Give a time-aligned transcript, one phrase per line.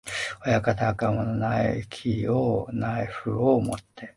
[0.47, 4.09] 親方がもうナフキンをかけて、ナイフをもって、